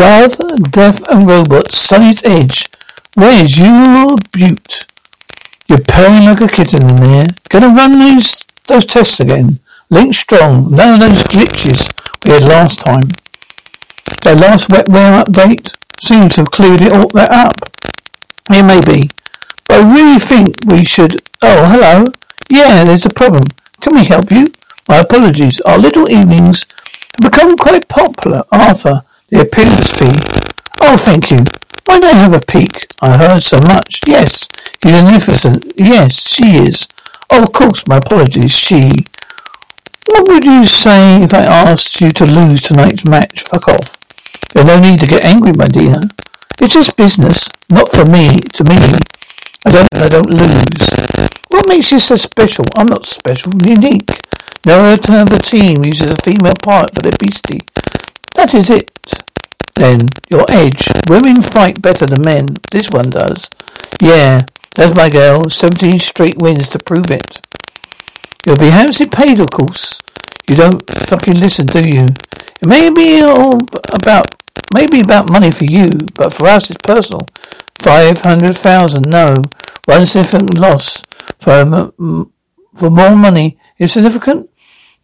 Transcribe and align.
Love, 0.00 0.38
Death 0.70 1.06
and 1.10 1.28
Robots, 1.28 1.76
Sonnie's 1.76 2.24
Edge. 2.24 2.70
Where's 3.16 3.58
your 3.58 4.16
butte? 4.32 4.86
You're 5.68 5.84
purring 5.86 6.24
like 6.24 6.40
a 6.40 6.48
kitten 6.48 6.88
in 6.88 6.96
there. 6.96 7.26
Gonna 7.50 7.68
run 7.68 7.98
those, 7.98 8.46
those 8.66 8.86
tests 8.86 9.20
again. 9.20 9.60
Link 9.90 10.14
strong. 10.14 10.70
None 10.70 10.94
of 10.94 11.00
those 11.00 11.24
glitches 11.24 11.92
we 12.24 12.32
had 12.32 12.44
last 12.44 12.78
time. 12.78 13.10
Their 14.22 14.36
last 14.36 14.70
wetware 14.70 15.22
update 15.22 15.76
seems 16.00 16.36
to 16.36 16.44
have 16.44 16.50
cleared 16.50 16.80
it 16.80 16.94
all 16.94 17.08
that 17.10 17.30
up. 17.30 17.56
It 18.48 18.62
may 18.62 18.80
be. 18.80 19.10
But 19.68 19.84
I 19.84 19.94
really 19.94 20.18
think 20.18 20.54
we 20.64 20.82
should... 20.82 21.20
Oh, 21.42 21.68
hello. 21.68 22.10
Yeah, 22.50 22.84
there's 22.84 23.04
a 23.04 23.10
problem. 23.10 23.44
Can 23.82 23.96
we 23.96 24.06
help 24.06 24.32
you? 24.32 24.50
My 24.88 25.00
apologies. 25.00 25.60
Our 25.60 25.76
little 25.76 26.10
evenings 26.10 26.66
have 27.20 27.30
become 27.30 27.58
quite 27.58 27.86
popular. 27.88 28.44
Arthur, 28.50 29.02
the 29.30 29.40
appearance 29.40 29.94
fee. 29.94 30.18
Oh, 30.80 30.96
thank 30.96 31.30
you. 31.30 31.38
Might 31.88 32.04
I 32.04 32.12
have 32.14 32.34
a 32.34 32.40
peek? 32.40 32.86
I 33.00 33.16
heard 33.16 33.42
so 33.42 33.58
much. 33.58 34.00
Yes, 34.06 34.48
you're 34.84 34.94
magnificent. 34.94 35.72
Yes, 35.76 36.28
she 36.28 36.56
is. 36.56 36.88
Oh, 37.30 37.44
of 37.44 37.52
course, 37.52 37.86
my 37.86 37.98
apologies. 37.98 38.52
She. 38.52 39.06
What 40.06 40.26
would 40.26 40.44
you 40.44 40.64
say 40.64 41.22
if 41.22 41.32
I 41.32 41.44
asked 41.44 42.00
you 42.00 42.10
to 42.10 42.24
lose 42.24 42.62
tonight's 42.62 43.04
match? 43.04 43.40
Fuck 43.40 43.68
off. 43.68 43.98
There's 44.52 44.66
no 44.66 44.80
need 44.80 44.98
to 45.00 45.06
get 45.06 45.24
angry, 45.24 45.52
my 45.52 45.66
dear. 45.66 46.00
It's 46.60 46.74
just 46.74 46.96
business. 46.96 47.48
Not 47.70 47.90
for 47.92 48.04
me. 48.10 48.34
To 48.54 48.64
me. 48.64 48.98
I 49.64 49.70
don't. 49.70 49.88
I 49.94 50.08
don't 50.08 50.30
lose. 50.30 51.30
What 51.48 51.68
makes 51.68 51.92
you 51.92 51.98
so 51.98 52.16
special? 52.16 52.64
I'm 52.74 52.88
not 52.88 53.06
special. 53.06 53.52
Unique. 53.64 54.10
No 54.66 54.78
other 54.78 55.38
team 55.38 55.84
uses 55.84 56.10
a 56.10 56.16
female 56.16 56.54
part 56.62 56.94
for 56.94 57.02
their 57.02 57.16
beastie. 57.18 57.64
That 58.34 58.54
is 58.54 58.70
it. 58.70 58.89
Then, 59.74 60.08
your 60.28 60.44
edge. 60.48 60.88
Women 61.08 61.42
fight 61.42 61.80
better 61.80 62.06
than 62.06 62.22
men. 62.22 62.56
This 62.70 62.90
one 62.90 63.10
does. 63.10 63.50
Yeah, 64.02 64.40
that's 64.74 64.94
my 64.94 65.08
girl. 65.08 65.48
Seventeen 65.50 65.98
straight 65.98 66.38
wins 66.38 66.68
to 66.70 66.78
prove 66.78 67.10
it. 67.10 67.40
You'll 68.46 68.58
be 68.58 68.70
handsomely 68.70 69.10
paid, 69.10 69.38
of 69.38 69.50
course. 69.50 70.00
You 70.48 70.56
don't 70.56 70.88
fucking 70.90 71.34
listen, 71.34 71.66
do 71.66 71.80
you? 71.86 72.08
It 72.60 72.66
may 72.66 72.90
be 72.90 73.22
all 73.22 73.64
about, 73.90 74.34
maybe 74.74 75.00
about 75.00 75.30
money 75.30 75.50
for 75.50 75.64
you, 75.64 75.88
but 76.14 76.32
for 76.32 76.46
us 76.46 76.70
it's 76.70 76.78
personal. 76.82 77.26
Five 77.78 78.20
hundred 78.20 78.56
thousand, 78.56 79.08
no. 79.08 79.50
One 79.86 80.04
significant 80.04 80.58
loss. 80.58 81.02
For, 81.38 81.92
for 82.74 82.90
more 82.90 83.16
money 83.16 83.58
is 83.78 83.92
significant. 83.92 84.50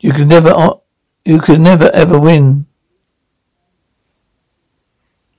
You 0.00 0.12
could 0.12 0.28
never, 0.28 0.50
uh, 0.50 0.74
you 1.24 1.40
could 1.40 1.60
never 1.60 1.90
ever 1.94 2.18
win. 2.18 2.65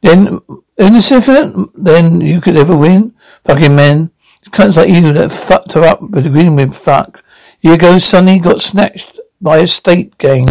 Then, 0.01 0.39
innocent, 0.77 1.71
then 1.75 2.21
you 2.21 2.41
could 2.41 2.55
ever 2.55 2.75
win. 2.75 3.13
Fucking 3.43 3.75
men. 3.75 4.11
Cunts 4.51 4.77
like 4.77 4.89
you 4.89 5.11
that 5.13 5.31
fucked 5.31 5.73
her 5.73 5.83
up 5.83 6.01
with 6.01 6.31
green 6.31 6.55
with 6.55 6.75
fuck. 6.75 7.23
Year 7.61 7.73
ago, 7.73 7.97
Sonnie 7.97 8.39
got 8.39 8.61
snatched 8.61 9.19
by 9.41 9.57
a 9.57 9.67
state 9.67 10.17
gang. 10.17 10.47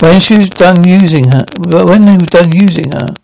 When 0.00 0.18
she 0.20 0.38
was 0.38 0.50
done 0.50 0.86
using 0.86 1.28
her, 1.28 1.44
when 1.56 2.04
they 2.04 2.16
was 2.16 2.28
done 2.28 2.52
using 2.52 2.92
her, 2.92 3.14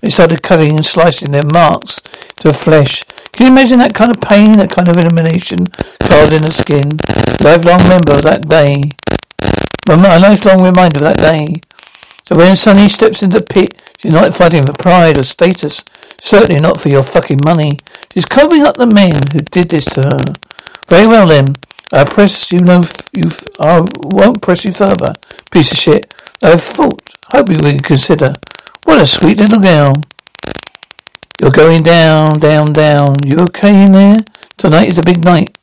they 0.00 0.10
started 0.10 0.42
cutting 0.42 0.76
and 0.76 0.84
slicing 0.84 1.30
their 1.30 1.44
marks 1.44 2.00
to 2.40 2.48
the 2.48 2.54
flesh. 2.54 3.04
Can 3.32 3.46
you 3.46 3.52
imagine 3.52 3.78
that 3.78 3.94
kind 3.94 4.10
of 4.10 4.20
pain, 4.20 4.52
that 4.58 4.70
kind 4.70 4.88
of 4.88 4.96
elimination, 4.96 5.68
carved 6.00 6.32
in 6.32 6.42
the 6.42 6.52
skin? 6.52 6.98
Lifelong 7.40 7.88
member 7.88 8.12
of 8.12 8.22
that 8.22 8.46
day. 8.48 8.92
A 9.88 9.96
lifelong 9.96 10.62
reminder 10.62 11.04
of 11.04 11.16
that 11.16 11.18
day. 11.18 11.60
So 12.24 12.36
when 12.36 12.56
Sonnie 12.56 12.88
steps 12.88 13.22
into 13.22 13.38
the 13.38 13.44
pit, 13.44 13.80
she's 14.02 14.12
not 14.12 14.34
fighting 14.34 14.66
for 14.66 14.72
pride 14.72 15.18
or 15.18 15.22
status. 15.22 15.84
Certainly 16.20 16.60
not 16.60 16.80
for 16.80 16.88
your 16.88 17.02
fucking 17.02 17.40
money. 17.44 17.78
She's 18.12 18.26
covering 18.26 18.62
up 18.62 18.76
the 18.76 18.86
men 18.86 19.28
who 19.32 19.40
did 19.40 19.70
this 19.70 19.84
to 19.86 20.02
her. 20.02 20.34
Very 20.86 21.06
well 21.06 21.26
then. 21.26 21.56
I 21.92 22.04
press 22.04 22.50
you 22.50 22.60
no, 22.60 22.84
you, 23.12 23.30
I 23.60 23.86
won't 24.02 24.40
press 24.40 24.64
you 24.64 24.72
further. 24.72 25.14
Piece 25.50 25.72
of 25.72 25.78
shit. 25.78 26.14
I've 26.42 26.62
thought, 26.62 27.02
hope 27.32 27.50
you 27.50 27.56
will 27.62 27.78
consider. 27.80 28.34
What 28.84 29.00
a 29.00 29.06
sweet 29.06 29.38
little 29.38 29.60
girl. 29.60 30.02
You're 31.40 31.50
going 31.50 31.82
down, 31.82 32.38
down, 32.38 32.72
down. 32.72 33.16
You 33.24 33.36
okay 33.46 33.84
in 33.84 33.92
there? 33.92 34.16
Tonight 34.56 34.88
is 34.88 34.96
the 34.96 35.02
big 35.02 35.24
night 35.24 35.58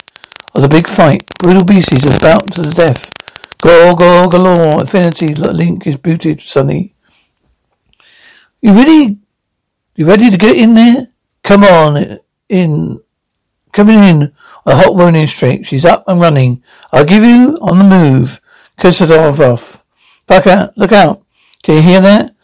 of 0.54 0.62
the 0.62 0.68
big 0.68 0.88
fight. 0.88 1.26
Brutal 1.40 1.64
beasties 1.64 2.06
about 2.06 2.52
to 2.52 2.62
the 2.62 2.72
death. 2.72 3.14
Gore, 3.62 3.96
gore, 3.96 4.28
galore. 4.30 4.84
Affinity 4.84 5.34
link 5.34 5.88
is 5.88 5.98
booted, 5.98 6.42
Sonnie. 6.42 6.94
You 8.62 8.74
ready? 8.74 9.18
You 9.96 10.06
ready 10.06 10.30
to 10.30 10.38
get 10.38 10.58
in 10.58 10.76
there? 10.76 11.08
Come 11.44 11.64
on, 11.64 12.20
in. 12.50 13.00
Coming 13.72 14.00
in. 14.00 14.34
A 14.66 14.76
hot 14.76 14.96
running 14.98 15.28
streak. 15.28 15.66
She's 15.66 15.86
up 15.86 16.04
and 16.08 16.20
running. 16.20 16.62
I'll 16.92 17.06
give 17.06 17.24
you 17.24 17.58
on 17.62 17.78
the 17.78 17.86
move. 17.86 18.42
Off. 18.82 19.84
Fuck 20.28 20.48
out. 20.48 20.78
Look 20.78 20.92
out. 20.92 21.24
Can 21.64 21.76
you 21.76 21.82
hear 21.82 22.02
that? 22.02 22.36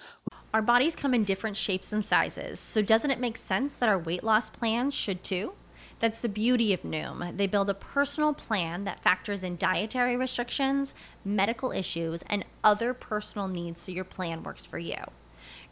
Our 0.53 0.61
bodies 0.61 0.95
come 0.95 1.13
in 1.13 1.25
different 1.25 1.57
shapes 1.57 1.91
and 1.91 2.03
sizes, 2.03 2.61
so 2.61 2.81
doesn't 2.81 3.11
it 3.11 3.19
make 3.19 3.35
sense 3.35 3.73
that 3.75 3.89
our 3.89 3.99
weight 3.99 4.23
loss 4.23 4.49
plans 4.49 4.93
should 4.93 5.21
too? 5.21 5.53
That's 5.99 6.21
the 6.21 6.29
beauty 6.29 6.71
of 6.71 6.83
Noom. 6.83 7.35
They 7.35 7.47
build 7.47 7.69
a 7.69 7.73
personal 7.73 8.33
plan 8.33 8.85
that 8.85 9.03
factors 9.03 9.43
in 9.43 9.57
dietary 9.57 10.15
restrictions, 10.15 10.93
medical 11.25 11.71
issues, 11.71 12.23
and 12.27 12.45
other 12.63 12.93
personal 12.93 13.49
needs 13.49 13.81
so 13.81 13.91
your 13.91 14.05
plan 14.05 14.43
works 14.43 14.65
for 14.65 14.79
you. 14.79 15.03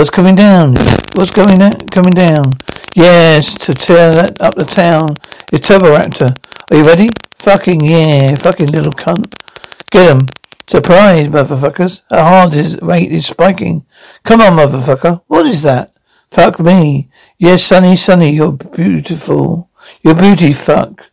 What's 0.00 0.08
coming 0.08 0.34
down? 0.34 0.76
What's 1.14 1.30
going 1.30 1.58
down? 1.58 1.86
Coming 1.88 2.14
down? 2.14 2.54
Yes, 2.94 3.52
to 3.58 3.74
tear 3.74 4.32
up 4.40 4.54
the 4.54 4.64
town. 4.64 5.18
It's 5.52 5.68
Raptor. 5.68 6.38
Are 6.70 6.76
you 6.78 6.84
ready? 6.84 7.10
Fucking 7.34 7.84
yeah, 7.84 8.34
fucking 8.36 8.68
little 8.68 8.92
cunt. 8.92 9.34
Get 9.90 10.10
'em. 10.10 10.28
Surprise, 10.66 11.28
motherfuckers. 11.28 12.00
Our 12.10 12.24
heart 12.24 12.54
is 12.54 12.80
rate 12.80 13.12
is 13.12 13.26
spiking. 13.26 13.84
Come 14.24 14.40
on, 14.40 14.56
motherfucker. 14.56 15.20
What 15.26 15.44
is 15.44 15.64
that? 15.64 15.92
Fuck 16.30 16.58
me. 16.58 17.10
Yes, 17.36 17.62
Sonnie, 17.62 17.98
Sonnie, 17.98 18.30
you're 18.30 18.52
beautiful. 18.52 19.68
You're 20.00 20.14
beauty, 20.14 20.54
fuck. 20.54 21.10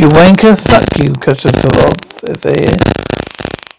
You 0.00 0.08
wanker, 0.08 0.58
fuck 0.58 0.98
you, 0.98 1.12
cut 1.12 1.46
off 1.46 2.42
here. 2.42 2.76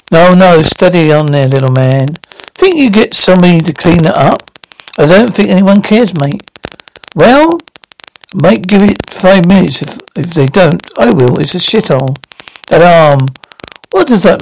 No, 0.10 0.34
no, 0.34 0.62
steady 0.62 1.12
on 1.12 1.26
there, 1.26 1.50
little 1.50 1.72
man. 1.72 2.16
Think 2.58 2.76
you 2.76 2.90
get 2.90 3.14
somebody 3.14 3.60
to 3.60 3.72
clean 3.72 4.06
it 4.06 4.16
up? 4.16 4.50
I 4.98 5.06
don't 5.06 5.32
think 5.32 5.50
anyone 5.50 5.84
cares, 5.84 6.18
mate. 6.18 6.42
Well, 7.16 7.60
might 8.34 8.66
give 8.66 8.82
it 8.82 8.98
five 9.10 9.48
minutes. 9.48 9.84
If 9.84 10.00
if 10.16 10.34
they 10.34 10.48
don't, 10.48 10.82
I 10.98 11.12
will. 11.12 11.40
It's 11.40 11.54
a 11.54 11.60
shithole. 11.60 12.18
That 12.70 12.82
arm. 12.82 13.28
What 13.92 14.08
does 14.08 14.24
that? 14.24 14.42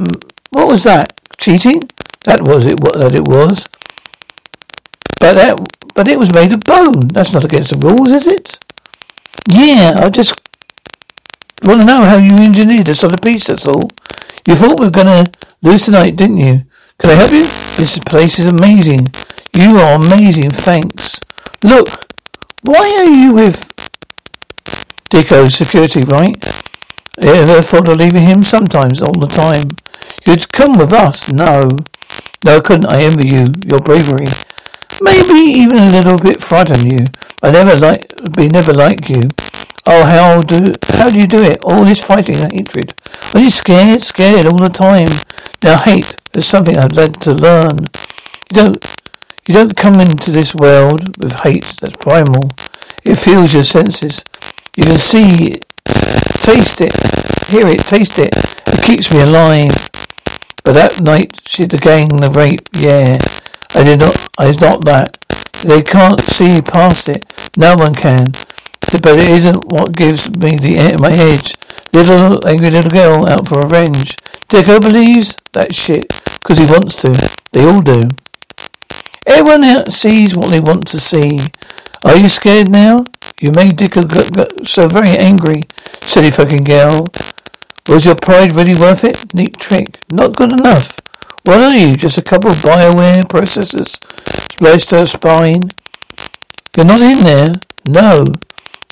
What 0.51 0.67
was 0.67 0.85
that? 0.85 1.11
Cheating? 1.37 1.89
That 2.23 2.41
was 2.41 2.65
it. 2.65 2.79
What 2.79 2.99
that 3.01 3.13
it 3.13 3.27
was. 3.27 3.67
But 5.19 5.33
that, 5.33 5.59
but 5.93 6.07
it 6.07 6.17
was 6.17 6.31
made 6.33 6.53
of 6.53 6.61
bone. 6.61 7.09
That's 7.09 7.33
not 7.33 7.43
against 7.43 7.71
the 7.71 7.77
rules, 7.77 8.11
is 8.11 8.27
it? 8.27 8.57
Yeah, 9.47 9.99
I 10.01 10.09
just 10.09 10.39
want 11.63 11.81
to 11.81 11.85
know 11.85 12.05
how 12.05 12.15
you 12.15 12.31
engineered 12.35 12.85
this 12.85 13.01
solid 13.01 13.21
piece. 13.21 13.47
That's 13.47 13.67
all. 13.67 13.89
You 14.47 14.55
thought 14.55 14.79
we 14.79 14.85
were 14.85 14.91
gonna 14.91 15.25
lose 15.61 15.83
tonight, 15.83 16.15
didn't 16.15 16.37
you? 16.37 16.63
Can 16.97 17.09
I 17.09 17.15
help 17.15 17.31
you? 17.31 17.64
This 17.77 17.99
place 17.99 18.39
is 18.39 18.47
amazing. 18.47 19.13
You 19.53 19.77
are 19.77 19.95
amazing. 19.95 20.51
Thanks. 20.51 21.19
Look, 21.61 22.07
why 22.61 22.95
are 22.99 23.09
you 23.09 23.33
with 23.33 23.69
Dicko 25.11 25.51
security, 25.51 26.03
right? 26.03 26.43
Ever 27.17 27.61
thought 27.61 27.87
of 27.89 27.97
leaving 27.97 28.23
him? 28.23 28.43
Sometimes, 28.43 29.01
all 29.01 29.19
the 29.19 29.27
time. 29.27 29.75
You'd 30.25 30.51
come 30.51 30.77
with 30.77 30.93
us. 30.93 31.29
No. 31.29 31.83
No, 32.43 32.61
couldn't. 32.61 32.85
I 32.87 33.03
envy 33.03 33.27
you. 33.27 33.45
Your 33.65 33.81
bravery. 33.81 34.27
Maybe 35.01 35.51
even 35.51 35.77
a 35.77 35.91
little 35.91 36.17
bit 36.17 36.41
frighten 36.41 36.89
you. 36.89 37.05
I 37.43 37.51
never 37.51 37.75
like, 37.75 38.09
be 38.35 38.47
never 38.47 38.73
like 38.73 39.09
you. 39.09 39.31
Oh, 39.87 40.03
how 40.03 40.41
do, 40.41 40.73
how 40.83 41.11
do 41.11 41.19
you 41.19 41.27
do 41.27 41.43
it? 41.43 41.61
All 41.61 41.85
this 41.85 42.01
fighting 42.01 42.37
and 42.37 42.51
hatred. 42.51 42.95
Are 43.33 43.39
you 43.39 43.51
scared? 43.51 44.01
Scared 44.01 44.47
all 44.47 44.57
the 44.57 44.69
time. 44.69 45.19
Now 45.61 45.77
hate 45.77 46.17
is 46.33 46.47
something 46.47 46.77
I've 46.77 46.95
had 46.95 47.21
to 47.21 47.33
learn. 47.33 47.89
You 48.49 48.53
don't, 48.53 48.85
you 49.47 49.53
don't 49.53 49.77
come 49.77 49.99
into 49.99 50.31
this 50.31 50.55
world 50.55 51.17
with 51.17 51.33
hate 51.33 51.65
that's 51.79 51.95
primal. 51.97 52.55
It 53.03 53.15
fills 53.15 53.53
your 53.53 53.63
senses. 53.63 54.23
You 54.75 54.85
can 54.85 54.97
see 54.97 55.53
it, 55.53 55.65
taste 55.85 56.81
it, 56.81 56.93
hear 57.47 57.67
it, 57.67 57.81
taste 57.81 58.17
it. 58.17 58.35
It 58.67 58.83
keeps 58.83 59.11
me 59.11 59.21
alive. 59.21 59.89
But 60.63 60.73
that 60.73 60.99
night, 60.99 61.39
she 61.43 61.65
the 61.65 61.77
gang, 61.77 62.17
the 62.17 62.31
rape, 62.31 62.67
yeah. 62.73 63.19
I 63.75 63.83
did 63.83 63.99
not, 63.99 64.29
I 64.39 64.51
not 64.59 64.83
that. 64.85 65.17
They 65.61 65.83
can't 65.83 66.21
see 66.21 66.59
past 66.61 67.07
it. 67.07 67.25
No 67.55 67.75
one 67.75 67.93
can. 67.93 68.33
But 68.91 69.05
it 69.05 69.29
isn't 69.29 69.67
what 69.67 69.95
gives 69.95 70.29
me 70.29 70.55
the 70.55 70.97
my 70.99 71.11
edge. 71.11 71.55
Little 71.93 72.45
angry 72.47 72.69
little 72.69 72.91
girl 72.91 73.25
out 73.25 73.47
for 73.47 73.61
revenge. 73.61 74.17
Dicko 74.49 74.81
believes 74.81 75.37
that 75.53 75.73
shit 75.73 76.09
because 76.41 76.57
he 76.57 76.65
wants 76.65 76.95
to. 76.97 77.09
They 77.51 77.65
all 77.65 77.81
do. 77.81 78.11
Everyone 79.25 79.89
sees 79.91 80.35
what 80.35 80.49
they 80.49 80.59
want 80.59 80.87
to 80.87 80.99
see. 80.99 81.39
Are 82.03 82.17
you 82.17 82.29
scared 82.29 82.69
now? 82.69 83.05
You 83.39 83.51
made 83.51 83.77
Dicko 83.77 84.65
so 84.65 84.87
very 84.87 85.17
angry, 85.17 85.67
silly 86.01 86.31
fucking 86.31 86.63
girl. 86.63 87.11
Was 87.87 88.05
your 88.05 88.15
pride 88.15 88.53
really 88.53 88.79
worth 88.79 89.03
it? 89.03 89.33
Neat 89.33 89.57
trick. 89.57 89.99
Not 90.09 90.35
good 90.35 90.51
enough. 90.51 90.99
What 91.43 91.61
are 91.61 91.75
you? 91.75 91.95
Just 91.95 92.17
a 92.17 92.23
couple 92.23 92.51
of 92.51 92.57
bioware 92.57 93.23
processors 93.23 93.99
spliced 94.51 94.89
to 94.89 94.99
her 94.99 95.05
spine? 95.05 95.69
You're 96.75 96.85
not 96.85 97.01
in 97.01 97.23
there. 97.23 97.55
No. 97.85 98.39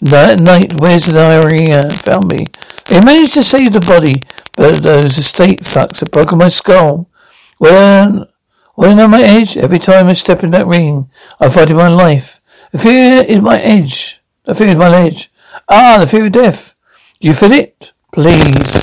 That 0.03 0.41
night, 0.41 0.73
where's 0.75 1.05
the 1.05 1.13
diary 1.13 1.71
uh, 1.71 1.89
found 1.89 2.27
me? 2.27 2.47
He 2.89 2.99
managed 2.99 3.35
to 3.35 3.43
save 3.43 3.71
the 3.71 3.79
body, 3.79 4.25
but 4.53 4.83
those 4.83 5.17
estate 5.17 5.61
fucks 5.61 6.01
have 6.01 6.11
broken 6.11 6.39
my 6.39 6.49
skull. 6.49 7.09
Well, 7.57 8.27
well, 8.75 8.99
on 8.99 9.11
my 9.11 9.23
edge. 9.23 9.55
Every 9.55 9.79
time 9.79 10.07
I 10.07 10.13
step 10.13 10.43
in 10.43 10.51
that 10.51 10.67
ring, 10.67 11.09
I 11.39 11.47
fight 11.47 11.71
in 11.71 11.77
my 11.77 11.87
life. 11.87 12.41
The 12.73 12.79
fear 12.79 13.23
is 13.23 13.41
my 13.41 13.61
edge. 13.61 14.21
The 14.43 14.53
fear 14.53 14.67
is 14.67 14.75
my 14.75 14.93
edge. 14.93 15.31
Ah, 15.69 15.99
the 16.01 16.07
fear 16.07 16.25
of 16.25 16.33
death. 16.33 16.75
Do 17.21 17.29
you 17.29 17.33
feel 17.33 17.53
it? 17.53 17.93
Please. 18.11 18.82